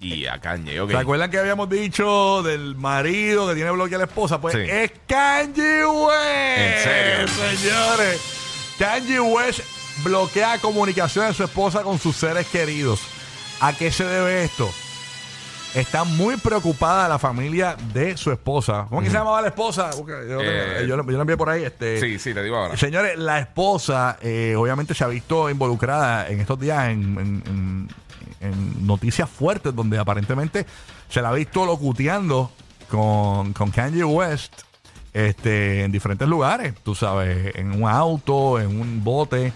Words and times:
Y 0.00 0.26
a 0.26 0.38
Kanye, 0.38 0.80
ok. 0.80 0.90
¿Se 0.92 0.96
acuerdan 0.96 1.30
que 1.30 1.38
habíamos 1.38 1.68
dicho 1.68 2.42
del 2.44 2.76
marido 2.76 3.48
que 3.48 3.54
tiene 3.54 3.70
bloqueada 3.72 4.04
la 4.04 4.08
esposa? 4.08 4.40
Pues 4.40 4.54
Sí. 4.54 4.60
es 4.60 4.92
Kanye 5.08 5.84
West. 5.84 6.58
¿En 6.58 6.78
serio? 6.84 7.28
Señores. 7.28 8.20
Kanye 8.78 9.20
West 9.20 9.60
bloquea 10.04 10.58
comunicación 10.58 11.26
de 11.26 11.34
su 11.34 11.42
esposa 11.42 11.82
con 11.82 11.98
sus 11.98 12.14
seres 12.16 12.46
queridos. 12.46 13.00
¿A 13.60 13.72
qué 13.72 13.90
se 13.90 14.04
debe 14.04 14.44
esto? 14.44 14.70
Está 15.74 16.04
muy 16.04 16.36
preocupada 16.38 17.08
la 17.08 17.18
familia 17.18 17.76
de 17.92 18.16
su 18.16 18.32
esposa. 18.32 18.86
¿Cómo 18.88 19.02
que 19.02 19.08
se 19.08 19.12
llamaba 19.12 19.40
la 19.42 19.48
esposa? 19.48 19.90
Yo, 19.92 20.06
Eh, 20.42 20.86
yo, 20.88 20.96
lo- 20.96 21.04
yo 21.04 21.12
lo 21.12 21.20
envié 21.20 21.36
por 21.36 21.50
ahí. 21.50 21.62
Este, 21.64 22.00
Sí, 22.00 22.18
sí, 22.18 22.32
te 22.34 22.42
digo 22.42 22.56
ahora. 22.56 22.76
Señores, 22.76 23.18
la 23.18 23.38
esposa 23.38 24.16
eh, 24.22 24.54
obviamente 24.56 24.94
se 24.94 25.04
ha 25.04 25.08
visto 25.08 25.48
involucrada 25.50 26.28
en 26.28 26.40
estos 26.40 26.58
días 26.58 26.88
en, 26.88 27.00
en- 27.18 27.42
en- 27.46 27.88
en 28.40 28.86
noticias 28.86 29.28
fuertes 29.28 29.74
donde 29.74 29.98
aparentemente 29.98 30.64
se 31.08 31.20
la 31.20 31.28
ha 31.30 31.32
visto 31.32 31.66
locuteando 31.66 32.50
con, 32.88 33.52
con 33.52 33.70
Kanye 33.70 34.04
West 34.04 34.62
este, 35.12 35.84
en 35.84 35.92
diferentes 35.92 36.26
lugares, 36.28 36.74
tú 36.82 36.94
sabes, 36.94 37.54
en 37.56 37.72
un 37.82 37.88
auto, 37.88 38.58
en 38.60 38.80
un 38.80 39.02
bote 39.02 39.52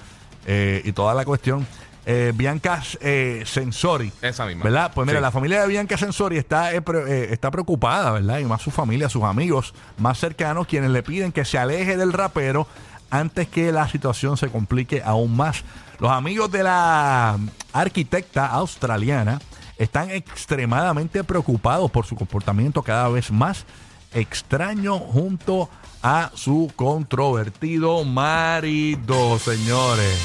eh, 0.46 0.82
y 0.84 0.92
toda 0.92 1.14
la 1.14 1.24
cuestión. 1.24 1.66
Eh, 2.04 2.32
Bianca 2.34 2.82
eh, 3.00 3.44
Sensori. 3.46 4.10
Esa 4.22 4.44
misma. 4.46 4.64
¿Verdad? 4.64 4.90
Pues 4.94 5.06
mira, 5.06 5.20
Sí. 5.20 5.22
la 5.22 5.30
familia 5.30 5.62
de 5.62 5.68
Bianca 5.68 5.96
Sensori 5.96 6.36
está, 6.36 6.74
eh, 6.74 6.82
pre- 6.82 7.32
está 7.32 7.50
preocupada, 7.52 8.10
¿verdad? 8.10 8.38
Y 8.40 8.44
más 8.44 8.60
su 8.62 8.70
familia, 8.72 9.08
sus 9.08 9.22
amigos 9.22 9.72
más 9.98 10.18
cercanos, 10.18 10.66
quienes 10.66 10.90
le 10.90 11.02
piden 11.04 11.30
que 11.30 11.44
se 11.44 11.58
aleje 11.58 11.96
del 11.96 12.12
rapero 12.12 12.66
antes 13.10 13.46
que 13.46 13.70
la 13.70 13.88
situación 13.88 14.36
se 14.36 14.48
complique 14.48 15.00
aún 15.04 15.36
más. 15.36 15.62
Los 16.00 16.10
amigos 16.10 16.50
de 16.50 16.64
la 16.64 17.38
arquitecta 17.72 18.46
australiana 18.46 19.40
están 19.78 20.10
extremadamente 20.10 21.22
preocupados 21.22 21.90
por 21.90 22.04
su 22.06 22.16
comportamiento 22.16 22.82
cada 22.82 23.08
vez 23.10 23.30
más 23.30 23.64
extraño 24.12 24.98
junto 24.98 25.68
a 26.02 26.30
su 26.34 26.72
controvertido 26.74 28.02
marido, 28.04 29.38
señores. 29.38 30.18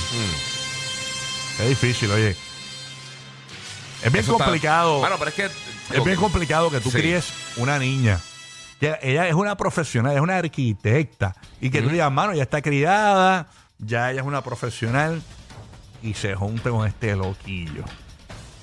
Es 1.60 1.70
difícil, 1.70 2.12
oye. 2.12 2.36
Es 4.04 4.12
bien 4.12 4.24
Eso 4.24 4.34
está- 4.34 4.46
complicado. 4.46 5.00
Bueno, 5.00 5.16
pero 5.18 5.30
es 5.30 5.36
que. 5.36 5.46
Es 5.96 6.04
bien 6.04 6.18
complicado 6.18 6.70
que 6.70 6.80
tú 6.80 6.92
Sí. 6.92 6.98
críes 6.98 7.32
una 7.58 7.80
niña. 7.80 8.20
Que 8.80 8.96
ella 9.02 9.28
es 9.28 9.34
una 9.34 9.56
profesional, 9.58 10.16
es 10.16 10.22
una 10.22 10.38
arquitecta. 10.38 11.36
Y 11.60 11.70
que 11.72 11.82
tú 11.82 11.90
digas, 11.90 12.12
mano, 12.12 12.34
ya 12.34 12.44
está 12.44 12.62
criada, 12.62 13.48
ya 13.80 14.12
ella 14.12 14.22
es 14.22 14.28
una 14.28 14.44
profesional 14.44 15.22
y 16.04 16.14
se 16.14 16.36
junte 16.36 16.70
con 16.70 16.86
este 16.88 17.16
loquillo. 17.16 17.84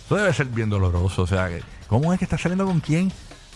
Eso 0.06 0.14
debe 0.16 0.32
ser 0.32 0.46
bien 0.46 0.70
doloroso. 0.70 1.22
O 1.22 1.26
sea, 1.26 1.48
que, 1.48 1.62
¿cómo 1.88 2.12
es 2.12 2.18
que 2.20 2.26
está 2.26 2.38
saliendo 2.38 2.64
con 2.66 2.78
quién? 2.78 3.10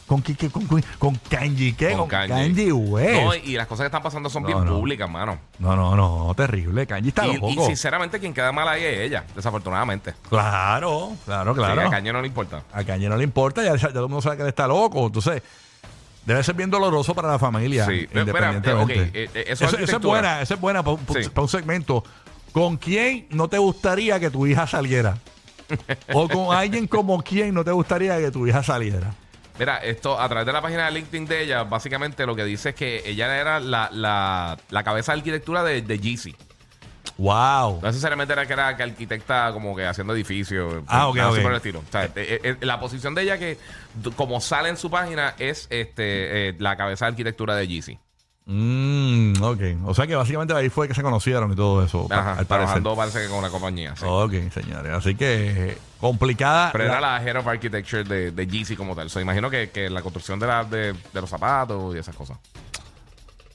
¿Con 0.09 0.23
quién? 0.23 0.51
¿Con, 0.51 0.67
con, 0.67 0.83
con 0.99 1.15
Kanji 1.29 1.75
qué? 1.75 1.93
Con, 1.93 2.09
Kanji 2.09 2.73
West. 2.73 3.23
No, 3.23 3.35
y 3.35 3.53
las 3.57 3.67
cosas 3.69 3.85
que 3.85 3.87
están 3.89 4.03
pasando 4.03 4.29
son 4.31 4.43
No, 4.43 4.49
bien 4.49 4.65
no. 4.65 4.77
públicas, 4.79 5.09
mano. 5.09 5.39
No, 5.61 5.77
no, 5.77 5.95
no, 5.95 6.35
terrible. 6.35 6.87
Kanji 6.87 7.09
está 7.11 7.27
Y, 7.27 7.35
loco. 7.35 7.51
y 7.51 7.57
sinceramente, 7.67 8.19
quien 8.19 8.33
queda 8.35 8.51
mal 8.51 8.67
ahí 8.67 8.83
es 8.83 8.99
ella, 9.01 9.25
desafortunadamente. 9.37 10.15
Claro, 10.31 11.13
claro, 11.27 11.55
claro. 11.55 11.81
Sí, 11.83 11.87
a 11.87 11.91
Kanye 11.91 12.13
no 12.13 12.21
le 12.23 12.27
importa. 12.27 12.63
A 12.73 12.83
Kanye 12.83 13.09
no 13.09 13.17
le 13.17 13.25
importa, 13.25 13.63
ya, 13.63 13.77
ya 13.77 13.89
todo 13.91 14.05
el 14.05 14.09
mundo 14.09 14.23
sabe 14.23 14.37
que 14.37 14.43
él 14.43 14.49
está 14.49 14.67
loco. 14.67 15.07
Entonces, 15.07 15.43
debe 16.25 16.43
ser 16.43 16.55
bien 16.55 16.71
doloroso 16.71 17.15
para 17.15 17.29
la 17.29 17.39
familia. 17.39 17.85
Sí, 17.87 18.07
pero, 18.11 18.21
independientemente. 18.21 18.95
eh, 18.95 19.05
ok, 19.07 19.15
eh, 19.15 19.31
eh, 19.35 19.45
eso 19.49 19.51
es 19.51 19.51
Eso- 19.51 19.53
esa 19.53 19.65
es 19.67 19.73
arquitectura. 19.75 20.09
buena, 20.09 20.41
esa 20.43 20.55
es 20.55 20.61
buena 20.61 20.83
para 20.83 20.95
un, 20.97 21.23
Sí. 21.23 21.29
pa' 21.29 21.43
un 21.43 21.49
segmento. 21.49 22.03
¿Con 22.53 22.79
quién 22.79 23.27
no 23.31 23.47
te 23.49 23.59
gustaría 23.59 24.19
que 24.19 24.31
tu 24.31 24.47
hija 24.47 24.67
saliera? 24.67 25.19
o 26.15 26.27
con 26.31 26.57
alguien 26.57 26.87
como 26.87 27.23
quién 27.23 27.53
no 27.53 27.63
te 27.63 27.71
gustaría 27.73 28.17
que 28.19 28.31
tu 28.31 28.47
hija 28.47 28.63
saliera. 28.63 29.13
Mira, 29.59 29.79
esto 29.79 30.21
a 30.21 30.29
través 30.29 30.47
de 30.47 30.53
la 30.53 30.63
página 30.63 30.87
de 30.87 30.93
LinkedIn 30.93 31.27
de 31.27 31.43
ella, 31.43 31.65
básicamente 31.65 32.25
lo 32.25 32.37
que 32.37 32.45
dice 32.45 32.71
es 32.71 32.75
que 32.75 33.03
ella 33.05 33.37
era 33.37 33.59
la, 33.59 33.91
la, 33.93 34.57
la 34.71 34.85
cabeza 34.85 35.13
de 35.13 35.19
arquitectura 35.19 35.65
de, 35.65 35.83
de 35.83 35.99
Yeezy. 35.99 36.37
Wow. 37.17 37.81
No 37.83 37.89
necesariamente 37.89 38.33
era 38.33 38.47
que 38.47 38.53
era 38.53 38.77
que 38.77 38.83
arquitecta 38.85 39.51
como 39.53 39.75
que 39.75 39.85
haciendo 39.85 40.15
edificios. 40.15 40.85
Ah, 40.87 41.09
ok, 41.09 41.17
nada 41.17 41.29
así 41.31 41.39
ok. 41.39 41.43
por 41.43 41.51
el 41.51 41.57
estilo. 41.57 41.79
O 41.81 41.91
sea, 41.91 42.05
eh, 42.05 42.11
eh, 42.15 42.41
eh, 42.45 42.57
la 42.61 42.79
posición 42.79 43.15
de 43.17 43.23
ella 43.23 43.39
que, 43.39 43.59
como 44.15 44.41
sale 44.41 44.69
en 44.69 44.77
su 44.77 44.89
página, 44.89 45.35
es 45.39 45.67
este 45.71 46.51
eh, 46.51 46.55
la 46.61 46.77
cabeza 46.77 47.07
de 47.07 47.11
arquitectura 47.11 47.57
de 47.57 47.67
Yeezy. 47.67 47.99
Mm, 48.47 48.88
ok. 49.43 49.61
O 49.87 49.95
sea 49.95 50.07
que 50.07 50.15
básicamente 50.17 50.55
ahí 50.55 50.69
fue 50.69 50.89
que 50.89 50.95
se 50.95 51.03
conocieron 51.03 51.53
y 51.53 51.57
todo 51.57 51.85
eso. 51.85 52.07
Ajá, 52.11 52.35
al 52.39 52.47
parecer. 52.47 52.83
parece 52.97 53.23
que 53.23 53.29
con 53.29 53.39
una 53.39 53.51
compañía. 53.51 53.95
sí. 53.97 54.05
Ok, 54.07 54.33
señores. 54.53 54.93
Así 54.93 55.15
que 55.15 55.71
eh, 55.71 55.79
complicada. 56.01 56.71
Pero 56.73 56.85
la- 56.85 56.91
era 56.91 57.01
la 57.01 57.23
Head 57.23 57.37
of 57.39 57.47
Architecture 57.47 58.05
de, 58.05 58.31
de 58.31 58.47
Yeezy 58.47 58.77
como 58.77 58.95
tal. 58.95 59.11
So, 59.11 59.21
imagino 59.21 59.51
que, 59.51 59.71
que 59.71 59.89
la 59.91 60.03
construcción 60.03 60.39
de, 60.39 60.47
la, 60.47 60.65
de, 60.65 60.93
de 60.93 61.21
los 61.21 61.29
zapatos 61.31 61.95
y 61.95 61.99
esas 61.99 62.15
cosas. 62.15 62.39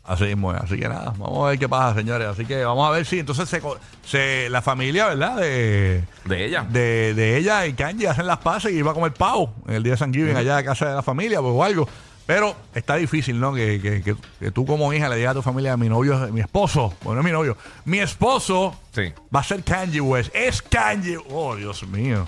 Así 0.06 0.26
mismo 0.26 0.54
es. 0.54 0.60
Así 0.62 0.78
que 0.78 0.90
nada, 0.90 1.14
vamos 1.18 1.46
a 1.46 1.50
ver 1.52 1.60
qué 1.60 1.70
pasa, 1.70 1.96
señores. 1.98 2.28
Así 2.28 2.46
que 2.46 2.66
vamos 2.66 2.86
a 2.86 2.92
ver 2.92 3.06
si 3.06 3.20
entonces 3.20 3.48
se, 3.48 3.62
co- 3.62 3.78
se- 4.06 4.50
la 4.50 4.62
familia, 4.62 5.08
¿verdad? 5.08 5.38
De, 5.38 6.04
De 6.26 6.46
ella. 6.46 6.66
de, 6.70 7.14
de 7.14 7.38
ella 7.38 7.66
y 7.68 7.74
Kanji 7.74 8.06
hacen 8.06 8.28
las 8.28 8.40
paces 8.40 8.74
y 8.74 8.82
va 8.82 8.92
a 8.92 8.94
comer 8.94 9.14
pavo 9.14 9.54
en 9.66 9.76
el 9.76 9.84
día 9.84 9.94
de 9.94 9.98
San 9.98 10.14
Giving 10.14 10.36
allá 10.36 10.58
a 10.58 10.64
casa 10.66 10.90
de 10.90 10.96
la 10.96 11.04
familia 11.04 11.40
pues, 11.40 11.54
o 11.56 11.64
algo. 11.64 11.88
Pero 12.26 12.56
está 12.74 12.96
difícil, 12.96 13.40
¿no? 13.40 13.54
Que, 13.54 13.82
que, 13.82 14.02
que- 14.02 14.16
que 14.40 14.52
tú 14.52 14.66
como 14.66 14.94
hija 14.94 15.10
le 15.10 15.18
digas 15.18 15.32
a 15.32 15.34
tu 15.36 15.42
familia, 15.42 15.76
mi 15.76 15.90
novio, 15.90 16.18
mi 16.32 16.40
esposo, 16.40 16.94
bueno, 17.04 17.16
no 17.16 17.20
es 17.22 17.26
mi 17.26 17.32
novio, 17.38 17.58
mi 17.86 18.00
esposo 18.00 18.74
Sí. 18.94 19.12
va 19.36 19.42
a 19.42 19.44
ser 19.44 19.64
Kanji 19.64 20.00
West. 20.00 20.34
Es 20.34 20.62
Kanji. 20.62 21.18
Oh, 21.30 21.56
Dios 21.56 21.84
mío. 21.88 22.26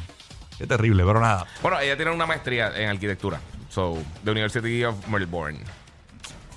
Qué 0.58 0.68
terrible, 0.68 1.04
pero 1.06 1.20
nada. 1.22 1.46
Bueno, 1.62 1.80
ella 1.80 1.96
tiene 1.96 2.12
una 2.12 2.26
maestría 2.26 2.72
en 2.76 2.90
arquitectura. 2.90 3.40
So, 3.70 3.98
the 4.24 4.32
University 4.32 4.84
of 4.84 4.96
Melbourne. 5.08 5.60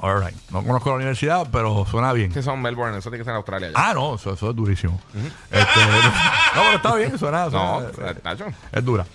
All 0.01 0.21
right. 0.25 0.35
No 0.51 0.63
conozco 0.63 0.91
la 0.91 0.97
universidad, 0.97 1.49
pero 1.51 1.85
suena 1.91 2.13
bien. 2.13 2.31
Que 2.33 2.41
son 2.41 2.63
Melbourne, 2.63 2.97
eso 2.99 3.11
tiene 3.11 3.19
que 3.19 3.25
ser 3.25 3.33
en 3.33 3.37
Australia. 3.39 3.69
ya. 3.69 3.75
Ah, 3.77 3.95
no, 3.95 4.15
eso, 4.15 4.33
eso 4.35 4.51
es 4.51 4.55
durísimo. 4.57 5.01
Este, 5.51 5.81
no, 6.55 6.63
pero 6.63 6.77
está 6.77 6.95
bien, 6.95 7.19
suena. 7.19 7.47
no, 7.47 7.51
suena- 7.93 8.11
eh, 8.13 8.15
Nacho. 8.23 8.47
es 8.71 8.85
dura. 8.85 9.05